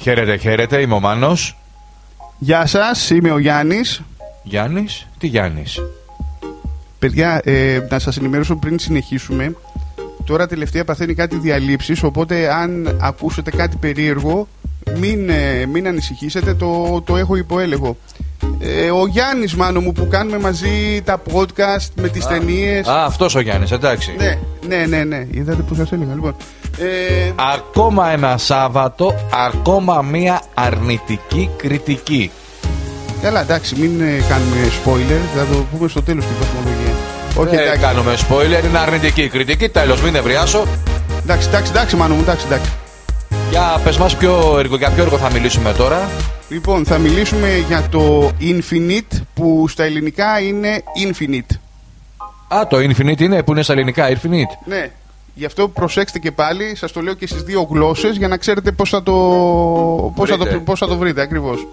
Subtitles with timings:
[0.00, 1.56] Χαίρετε, χαίρετε, είμαι ο Μάνος.
[2.38, 4.02] Γεια σας, είμαι ο Γιάννης.
[4.42, 5.80] Γιάννης, τι Γιάννης;
[6.98, 9.54] Παιδιά, ε, να σας ενημερώσω πριν συνεχίσουμε.
[10.24, 14.48] Τώρα τελευταία παθαίνει κάτι διαλύσεις, οπότε αν ακούσετε κάτι περίεργο,
[14.96, 17.96] μην, ε, μην ανησυχήσετε, το, το έχω υποέλεγο.
[18.58, 22.86] Ε, ο Γιάννης μάνο μου που κάνουμε μαζί τα podcast με τις ταινίες.
[22.86, 24.14] Α, αυτός ο Γιάννης, εντάξει.
[24.18, 24.38] Ναι,
[24.68, 25.26] ναι, ναι, ναι.
[25.30, 26.14] Είδατε που σας έλεγα.
[26.14, 26.36] Λοιπόν,
[26.78, 29.14] ε, Ακόμα ένα Σάββατο,
[29.46, 32.30] ακόμα μία αρνητική κριτική.
[33.22, 36.94] καλά, εντάξει, μην ε, κάνουμε spoiler, θα το πούμε στο τέλος την βαθμολογία.
[37.36, 39.68] Όχι, Δεν εντάξει, κάνουμε spoiler, είναι αρνητική κριτική.
[39.68, 40.66] Τέλος, μην νευριάσω.
[41.22, 42.70] εντάξει, εντάξει, εντάξει, μάνο μου, εντάξει, εντάξει.
[43.50, 46.08] Για πες μας ποιο έργο, για ποιο έργο θα μιλήσουμε τώρα.
[46.48, 51.56] Λοιπόν, θα μιλήσουμε για το Infinite που στα ελληνικά είναι Infinite.
[52.48, 54.64] Α, το Infinite είναι που είναι στα ελληνικά, Infinite.
[54.64, 54.90] Ναι.
[55.34, 58.72] Γι' αυτό προσέξτε και πάλι, σας το λέω και στις δύο γλώσσες για να ξέρετε
[58.72, 59.12] πώς θα το,
[60.16, 60.58] πώς θα το, Βρείτε.
[60.58, 61.66] πώς θα το βρείτε ακριβώς.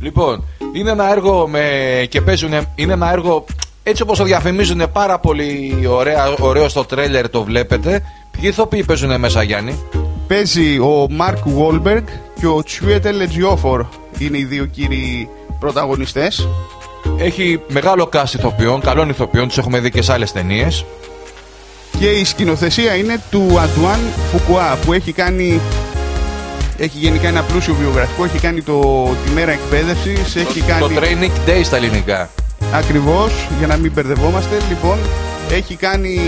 [0.00, 1.60] Λοιπόν, είναι ένα έργο με...
[2.08, 2.52] και παίζουν.
[2.74, 3.44] Είναι ένα έργο
[3.82, 8.02] έτσι όπως το διαφημίζουν πάρα πολύ ωραία, ωραίο στο τρέλερ το βλέπετε.
[8.30, 9.78] Ποιοι ηθοποιοί παίζουν μέσα, Γιάννη;
[10.26, 12.04] Παίζει ο Mark Wahlberg
[12.40, 13.80] και ο Τσουέτελ Ejiofor
[14.18, 15.28] είναι οι δύο κύριοι
[15.60, 16.48] πρωταγωνιστές.
[17.18, 20.84] Έχει μεγάλο cast ηθοποιών, καλών ηθοποιών, τους έχουμε δει και σε άλλες ταινίες.
[21.98, 24.00] Και η σκηνοθεσία είναι του Αντουάν
[24.32, 25.60] Φουκουά που έχει κάνει.
[26.78, 28.24] Έχει γενικά ένα πλούσιο βιογραφικό.
[28.24, 30.36] Έχει κάνει το, τη μέρα εκπαίδευσης.
[30.36, 30.80] Έχει Το, κάνει.
[30.94, 32.30] το Training Day στα ελληνικά.
[32.72, 34.56] Ακριβώς, για να μην μπερδευόμαστε.
[34.68, 34.98] Λοιπόν,
[35.50, 36.20] έχει κάνει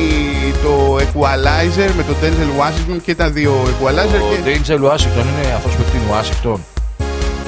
[0.63, 4.21] το Equalizer με τον Denzel Washington και τα δύο Equalizer.
[4.21, 4.51] Ο Και...
[4.51, 6.59] Denzel Washington είναι αυτός που έχει την Washington.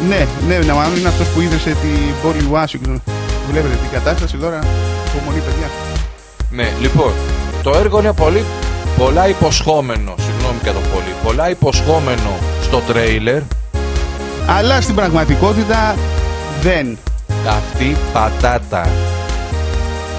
[0.08, 2.96] Ναι, ναι, να μάλλον είναι αυτός που ίδρυσε την πόλη Washington.
[3.50, 4.58] Βλέπετε την κατάσταση τώρα.
[5.14, 5.70] Υπομονή, παιδιά.
[6.50, 7.12] Ναι, λοιπόν,
[7.62, 8.44] το έργο είναι πολύ,
[8.98, 12.30] πολλά υποσχόμενο, συγγνώμη για το πολύ, πολλά υποσχόμενο
[12.62, 13.40] στο τρέιλερ.
[14.46, 15.96] Αλλά στην πραγματικότητα
[16.62, 16.98] δεν.
[17.48, 18.88] Αυτή πατάτα.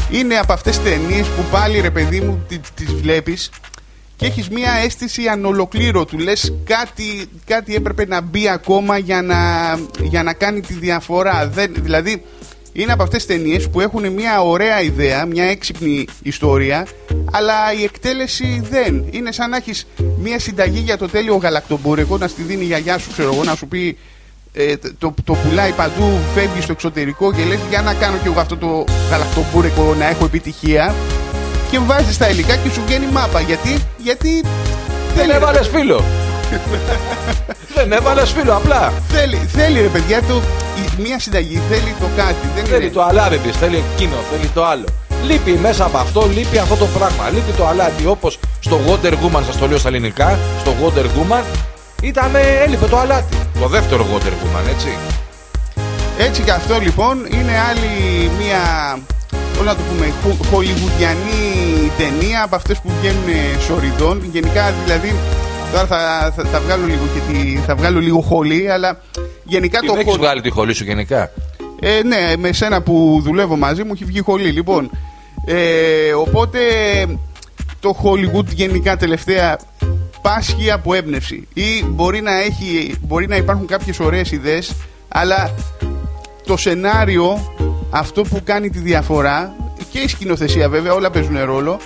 [0.10, 3.50] Είναι από αυτές τις ταινίες που πάλι ρε παιδί μου τι- τις βλέπεις
[4.16, 6.18] και έχεις μία αίσθηση ανολοκλήρωτου.
[6.18, 9.36] Λες κάτι, κάτι έπρεπε να μπει ακόμα για να,
[10.02, 11.48] για να κάνει τη διαφορά.
[11.54, 12.24] Δεν, δηλαδή
[12.78, 16.88] είναι από αυτές τις ταινίες που έχουν μία ωραία ιδέα, μία έξυπνη ιστορία
[17.32, 19.06] αλλά η εκτέλεση δεν.
[19.10, 22.98] Είναι σαν να έχεις μία συνταγή για το τέλειο γαλακτομπούρεκο να στη δίνει η γιαγιά
[22.98, 23.98] σου ξέρω εγώ να σου πει
[24.54, 28.40] ε, το, το πουλάει παντού, φεύγει στο εξωτερικό και λες για να κάνω κι εγώ
[28.40, 30.96] αυτό το γαλακτομπούρεκο να έχω επιτυχία
[31.72, 33.42] και βάζεις τα υλικά και σου βγαίνει μάπα.
[33.42, 36.27] Γιατί, γιατί Δεν θέλει, έβαλες ρε, φίλο.
[37.76, 38.94] Δεν έβαλε φίλο, απλά.
[39.10, 40.42] θέλει, θέλει ρε παιδιά το,
[40.78, 42.36] η- μία συνταγή, θέλει το κάτι.
[42.56, 42.94] Δεν Θέλει είναι.
[42.94, 44.84] το αλάτι της, θέλει εκείνο, θέλει το άλλο.
[45.28, 47.30] Λείπει μέσα από αυτό, λείπει αυτό το πράγμα.
[47.30, 48.06] Λείπει το αλάτι.
[48.08, 51.44] Όπως στο Wonder Woman, σας το λέω στα ελληνικά, στο Wonder Woman
[52.02, 52.32] ήταν,
[52.64, 53.38] έλειπε το αλάτι.
[53.60, 54.98] Το δεύτερο Wonder Woman, έτσι.
[56.18, 57.92] Έτσι και αυτό λοιπόν είναι άλλη
[58.40, 58.60] μία,
[59.58, 64.22] πώς να το πούμε, χο- χολιγουδιανή ταινία από αυτές που βγαίνουν σοριδών.
[64.32, 65.16] Γενικά δηλαδή,
[65.72, 69.02] τώρα θα, θα, θα βγάλω λίγο και τη, θα βγάλω λίγο χολή, αλλά
[69.44, 71.32] γενικά Την το έχεις χολ- βγάλει τη χολή σου γενικά;
[71.80, 74.50] Ε, ναι, με σένα που δουλεύω μαζί μου έχει βγει χολή.
[74.50, 74.90] Λοιπόν,
[75.46, 76.60] ε, οπότε
[77.80, 79.60] το Hollywood γενικά τελευταία
[80.22, 81.48] πάσχει από έμπνευση.
[81.54, 84.76] Ή μπορεί να, έχει, μπορεί να υπάρχουν κάποιες ωραίες ιδέες,
[85.08, 85.54] αλλά
[86.46, 87.54] το σενάριο,
[87.90, 89.56] αυτό που κάνει τη διαφορά
[89.92, 91.80] και η σκηνοθεσία βέβαια, όλα παίζουν ρόλο,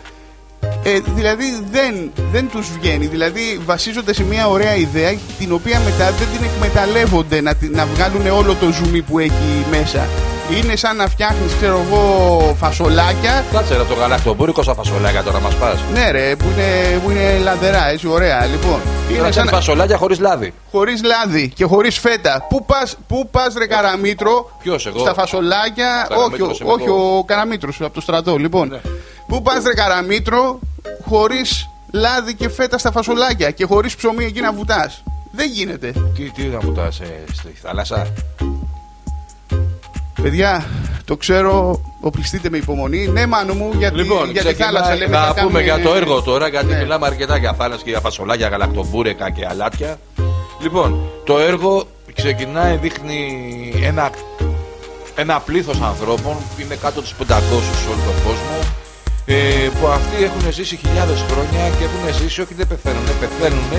[0.84, 3.06] ε, δηλαδή δεν, δεν τους βγαίνει.
[3.06, 7.86] Δηλαδή βασίζονται σε μια ωραία ιδέα την οποία μετά δεν την εκμεταλλεύονται να, τη- να
[7.86, 10.08] βγάλουν όλο το ζουμί που έχει μέσα.
[10.62, 13.44] Είναι σαν να φτιάχνεις, ξέρω εγώ, φασολάκια.
[13.54, 15.80] Κάτσε ρε το γαλακτομπούρικο στα φασολάκια τώρα μας πας.
[15.94, 18.46] Ναι ρε, που είναι, που είναι λαδερά, έτσι ωραία.
[18.46, 20.54] Λοιπόν, είναι Είναι σαν σαν φασολάκια χωρίς λάδι.
[20.72, 22.46] χωρίς λάδι και χωρίς φέτα.
[22.50, 26.84] Πού πας, πού πας ρε Καραμήτρο, Ποιος, εγώ; στα φασολάκια, όχι, Καραμήτρος ο- είμαι όχι
[26.86, 27.18] εγώ.
[27.18, 28.38] ο Καραμήτρος από το στρατό.
[28.38, 28.80] Λοιπόν, Ναι.
[29.32, 30.60] Πού πας ρε Καραμήτρο
[31.08, 35.04] χωρίς λάδι και φέτα στα φασολάκια και χωρίς ψωμί εκεί να βουτάς.
[35.32, 35.94] Δεν γίνεται.
[36.16, 38.08] Τι, τι να βουτάς ε, στη θάλασσα;
[40.22, 40.66] Παιδιά,
[41.06, 43.08] το ξέρω, οπλιστείτε με υπομονή.
[43.08, 45.18] Ναι, μάνο μου, γιατί, Λοιπόν, για τη ξεκινάει- θάλασσα λέμε.
[45.18, 46.78] να θα πούμε κάνουμε- για το έργο τώρα, γιατί Ναι.
[46.78, 50.00] μιλάμε αρκετά για θάλασσα και για φασολάκια, γαλακτομπούρεκα και αλάτια.
[50.62, 53.20] Λοιπόν, το έργο ξεκινάει, δείχνει
[53.84, 54.10] ένα,
[55.16, 58.51] ένα πλήθος ανθρώπων, είναι κάτω τους 500 σε όλο τον κόσμο,
[59.26, 59.36] ε,
[59.80, 63.72] που αυτοί έχουν ζήσει χιλιάδες χρόνια και έχουν ζήσει, όχι δεν πεθαίνουν, πεθαίνουν,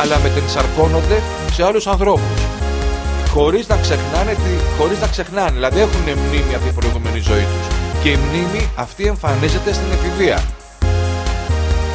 [0.00, 1.18] αλλά μετενσαρκώνονται
[1.52, 2.40] σε άλλους ανθρώπους.
[3.34, 7.66] Χωρίς να ξεχνάνε, τι- χωρίς να ξεχνάνε, δηλαδή έχουν μνήμη από την προηγούμενη ζωή τους.
[8.02, 10.38] Και η μνήμη αυτή εμφανίζεται στην εφηβεία.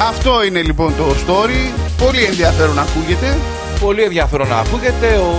[0.08, 1.60] Αυτό είναι λοιπόν το story.
[2.04, 3.36] Πολύ ενδιαφέρον ακούγεται.
[3.80, 5.06] πολύ ενδιαφέρον να ακούγεται.
[5.16, 5.30] Ο,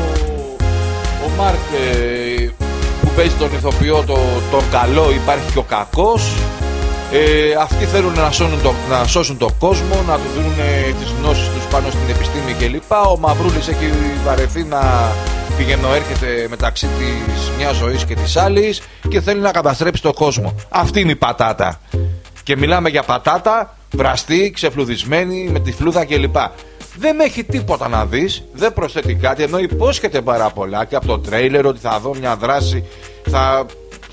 [1.26, 2.50] ο Μάρκ ε,
[3.02, 4.18] που παίζει τον ηθοποιό το,
[4.52, 6.32] τον καλό υπάρχει και ο κακός.
[7.12, 11.14] Ε, αυτοί θέλουν να σώσουν, το, να σώσουν τον κόσμο, να του δίνουν ε, τις
[11.22, 12.92] γνώσεις τους πάνω στην επιστήμη κλπ.
[12.92, 13.92] Ο Μαυρούλης έχει
[14.26, 15.12] βαρεθεί να
[15.58, 20.56] πηγαίνω έρχεται μεταξύ της μια ζωής και της άλλης και θέλει να καταστρέψει τον κόσμο.
[20.70, 21.80] Αυτή είναι η πατάτα.
[22.44, 26.36] Και μιλάμε για πατάτα βραστή, ξεφλουδισμένη, με τη φλούδα κλπ.
[26.98, 31.20] Δεν έχει τίποτα να δεις, δεν προσθέτει κάτι, ενώ υπόσχεται πάρα πολλά και από το
[31.20, 32.84] τρέιλερ ότι θα δω μια δράση.
[33.30, 33.66] Θα,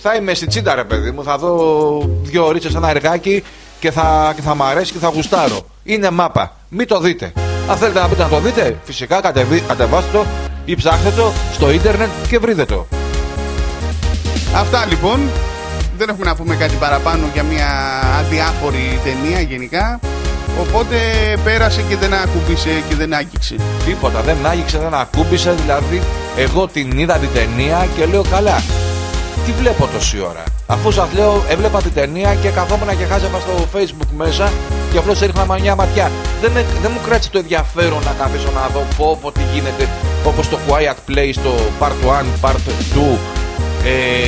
[0.03, 3.43] θα είμαι στη τσίντα, ρε παιδί μου, θα δω δύο ώρε ένα εργάκι
[3.81, 5.61] και θα, και θα μ' αρέσει και θα γουστάρω.
[5.83, 6.57] Είναι μάπα.
[6.69, 7.33] Μην το δείτε.
[7.69, 10.25] Αν θέλετε να πείτε να το δείτε, φυσικά κατεβι, κατεβάστε το
[10.65, 12.87] ή ψάχνετε το στο ίντερνετ και βρείτε το.
[14.55, 15.21] Αυτά λοιπόν.
[15.97, 17.69] Δεν έχουμε να πούμε κάτι παραπάνω για μια
[18.19, 20.01] αδιάφορη ταινία γενικά.
[20.61, 20.97] Οπότε
[21.45, 23.55] πέρασε και δεν ακούμπησε και δεν άγγιξε.
[23.85, 25.53] Τίποτα, δεν άγγιξε, δεν ακούμπησε.
[25.53, 26.03] Δηλαδή,
[26.37, 28.63] εγώ την είδα την ταινία και λέω καλά.
[29.51, 30.45] Τι βλέπω τόση ώρα.
[30.67, 34.53] Αφού σας λέω, έβλεπα την ταινία και καθόμουν και χάζευα στο facebook μέσα
[34.93, 36.11] και απλώς έριχνα μια ματιά.
[36.41, 39.89] Δεν, με, δεν μου κράτησε το ενδιαφέρον να καθίσω να δω πω, πω τι γίνεται
[40.27, 43.19] όπως το Quiet Play στο Part 1, Part 2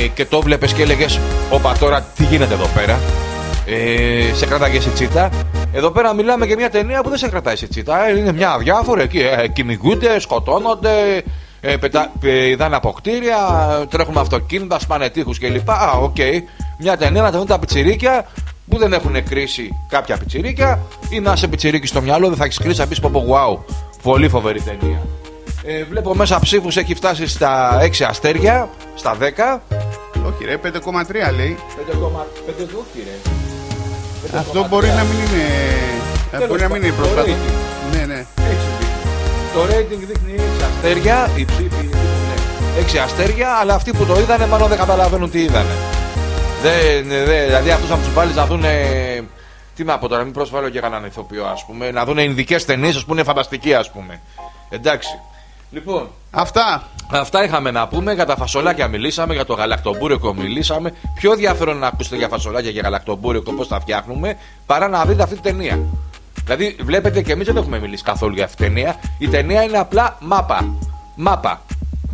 [0.03, 2.99] ε, και το βλέπει και έλεγες, Όπα τώρα τι γίνεται εδώ πέρα.
[3.65, 5.29] Ε, σε κράταγε σε τσίτα.
[5.73, 8.07] Εδώ πέρα μιλάμε για μια ταινία που δεν σε κρατάει σε τσίτα.
[8.07, 9.19] Ε, είναι μια αδιάφορη εκεί.
[9.19, 11.23] Ε, κυνηγούνται, σκοτώνονται,
[11.65, 13.37] ε, πετα, πηδάνε από κτίρια,
[13.89, 15.69] τρέχουν αυτοκίνητα, σπάνε τοίχους κλπ.
[15.69, 16.15] Α, οκ.
[16.17, 16.41] Okay.
[16.79, 18.25] Μια ταινία να τα δουν τα πιτσιρίκια
[18.69, 22.57] που δεν έχουν κρίσει κάποια πιτσιρίκια ή να σε πιτσιρίκι στο μυαλό, δεν θα έχεις
[22.57, 23.73] κρίσει, θα πεις πω wow.
[24.01, 25.01] Πολύ φοβερή ταινία.
[25.65, 29.59] Ε, βλέπω μέσα ψήφους έχει φτάσει στα 6 αστέρια, στα 10.
[30.27, 31.57] Όχι, ρε, 5,3 λέει.
[31.91, 32.25] 5,5
[32.59, 34.37] όχι, ρε.
[34.37, 36.43] Αυτό μπορεί να μην είναι.
[36.43, 37.31] Ε, μπορεί να μην είναι πρόσφατο.
[37.91, 38.25] Ναι, ναι.
[39.53, 41.93] Το rating δείχνει 6 αστέρια, οι ψήφοι δείχνουν
[42.93, 45.73] 6 αστέρια, αλλά αυτοί που το είδανε μάλλον δεν καταλαβαίνουν τι είδανε.
[46.61, 48.63] Δεν, δε, δηλαδή αυτούς να τους βάλεις να δουν.
[49.75, 51.91] Τι να πω τώρα, μην προσβάλλω και κανέναν ηθοποιό, ας πούμε.
[51.91, 54.21] Να δουν ειδικές ταινίες, ας πούμε, είναι φανταστική, ας πούμε.
[54.69, 55.19] Εντάξει.
[55.71, 56.09] Λοιπόν.
[56.31, 56.83] Αυτά.
[57.11, 58.13] Αυτά είχαμε να πούμε.
[58.13, 60.93] Για τα φασολάκια μιλήσαμε, για το γαλακτομπούρεκο μιλήσαμε.
[61.15, 65.35] Πιο ενδιαφέρον να ακούσετε για φασολάκια και γαλακτομπούρεκο πώς τα φτιάχνουμε, παρά να δείτε αυτή
[65.35, 65.79] την ταινία.
[66.45, 68.95] Δηλαδή, βλέπετε και εμείς δεν έχουμε μιλήσει καθόλου για αυτή την ταινία.
[69.17, 70.65] Η ταινία είναι απλά μάπα.
[71.15, 71.61] Μάπα.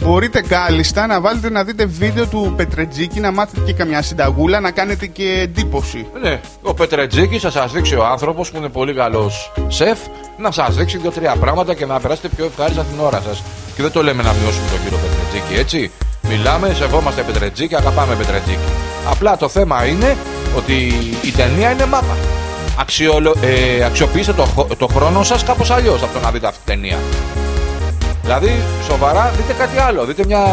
[0.03, 4.71] Μπορείτε κάλλιστα να βάλετε να δείτε βίντεο του Πετρετζίκη, να μάθετε και καμιά συνταγούλα, να
[4.71, 6.05] κάνετε και εντύπωση.
[6.21, 9.99] Ναι, ο Πετρετζίκη θα σας δείξει ο άνθρωπος που είναι πολύ καλός σεφ
[10.37, 13.43] να σας δείξει δύο-τρία πράγματα και να περάσετε πιο ευχάριστα την ώρα σας.
[13.75, 15.91] Και δεν το λέμε να μειώσουμε τον κύριο Πετρετζίκη, έτσι.
[16.21, 18.69] Μιλάμε, σεβόμαστε Πετρετζίκη, αγαπάμε Πετρετζίκη.
[19.09, 20.17] Απλά το θέμα είναι
[20.57, 20.73] ότι
[21.23, 22.28] η ταινία είναι μάπα.
[22.79, 23.35] Αξιολο...
[23.41, 26.97] Ε, αξιοποιήστε το, το χρόνο σας κάπως αλλιώς από το να δείτε αυτή την ταινία.
[28.21, 28.51] Δηλαδή,
[28.87, 30.05] σοβαρά, δείτε κάτι άλλο.
[30.05, 30.43] Δείτε μια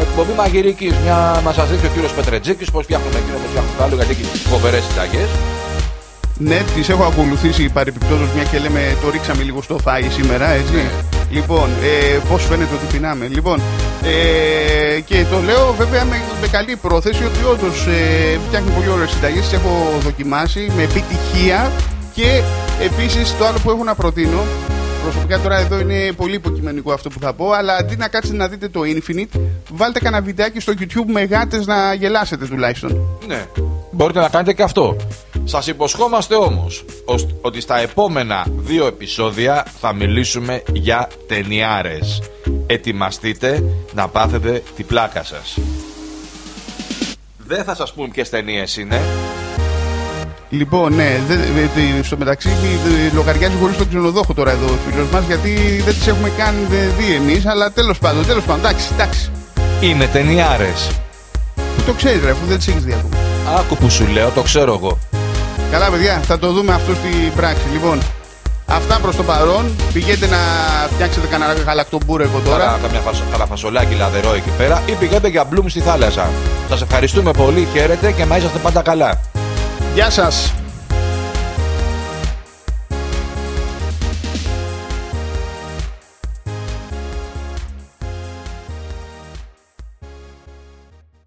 [0.00, 0.94] εκπομπή μαγειρικής.
[1.04, 1.40] Μια...
[1.44, 4.48] Να σας δείξει ο κύριος Πετρετζίκης πώς φτιάχνουμε εκείνο, πώς φτιάχνουμε το άλλο, γιατί έχει
[4.48, 5.28] φοβερές συνταγές.
[6.38, 10.72] Ναι, τις έχω ακολουθήσει παρεπιπτόντω μια και λέμε το ρίξαμε λίγο στο φάι σήμερα, έτσι.
[10.72, 11.17] Ναι.
[11.30, 13.26] Λοιπόν, ε, πώς φαίνεται ότι πεινάμε.
[13.26, 13.60] Λοιπόν,
[14.02, 19.10] ε, και το λέω βέβαια με, με καλή πρόθεση ότι όντως ε, φτιάχνει πολύ ωραίες
[19.10, 19.40] συνταγές.
[19.40, 21.72] Τις έχω δοκιμάσει με επιτυχία
[22.14, 22.42] και
[22.82, 24.42] επίσης το άλλο που έχω να προτείνω
[25.02, 28.48] Προσωπικά τώρα εδώ είναι πολύ υποκειμενικό αυτό που θα πω, αλλά αντί να κάτσετε να
[28.48, 33.18] δείτε το Infinite, βάλτε κανένα βιντεάκι στο YouTube με γάτες να γελάσετε τουλάχιστον.
[33.26, 33.46] Ναι,
[33.90, 34.96] μπορείτε να κάνετε και αυτό.
[35.48, 36.84] Σας υποσχόμαστε όμως
[37.40, 42.22] ότι στα επόμενα δύο επεισόδια θα μιλήσουμε για ταινιάρες.
[42.66, 43.64] Ετοιμαστείτε
[43.94, 45.58] να πάθετε την πλάκα σας.
[47.46, 49.00] Δεν θα σας πούμε ποιες ταινίες είναι,
[50.50, 52.48] Λοιπόν, ναι, δε, δε, στο μεταξύ
[53.14, 56.66] λογαριάζει χωρί τον ξενοδόχο τώρα εδώ ο φίλος μας γιατί δεν τις έχουμε κάνει
[56.98, 59.30] δει εμείς, αλλά τέλος πάντων, τέλος πάντων, εντάξει, εντάξει.
[59.80, 60.90] Είναι ταινιάρες.
[61.54, 63.16] Που το ξέρεις, ρε, που δεν τις έχεις δει ακόμα.
[63.58, 64.98] Άκου που σου λέω, το ξέρω εγώ.
[65.70, 67.62] Καλά, παιδιά, θα το δούμε αυτό στην πράξη.
[67.72, 67.98] Λοιπόν,
[68.66, 69.76] αυτά προς το παρόν.
[69.92, 70.36] Πηγαίνετε να
[70.94, 72.64] φτιάξετε κανένα γαλακτομπούρεκο τώρα.
[72.64, 76.28] Κάνα καμιά καλαφασολάκι λαδερό εκεί πέρα ή πηγαίνετε για μπλουμ στη θάλασσα.
[76.68, 79.20] Σας ευχαριστούμε πολύ, χαίρετε και να είσαστε πάντα καλά.
[79.94, 80.57] Γεια σας!